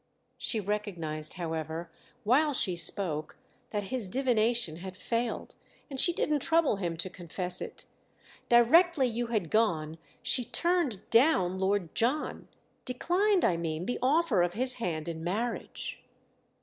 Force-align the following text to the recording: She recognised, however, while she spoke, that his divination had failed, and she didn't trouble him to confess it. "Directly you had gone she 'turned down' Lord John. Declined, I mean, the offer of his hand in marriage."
She 0.39 0.59
recognised, 0.59 1.35
however, 1.35 1.91
while 2.23 2.53
she 2.55 2.75
spoke, 2.75 3.37
that 3.69 3.83
his 3.93 4.09
divination 4.09 4.77
had 4.77 4.97
failed, 4.97 5.53
and 5.91 5.99
she 5.99 6.11
didn't 6.11 6.39
trouble 6.39 6.77
him 6.77 6.97
to 6.97 7.07
confess 7.07 7.61
it. 7.61 7.85
"Directly 8.49 9.05
you 9.05 9.27
had 9.27 9.51
gone 9.51 9.99
she 10.23 10.43
'turned 10.43 11.07
down' 11.11 11.59
Lord 11.59 11.93
John. 11.93 12.47
Declined, 12.83 13.45
I 13.45 13.57
mean, 13.57 13.85
the 13.85 13.99
offer 14.01 14.41
of 14.41 14.53
his 14.53 14.73
hand 14.81 15.07
in 15.07 15.23
marriage." 15.23 16.01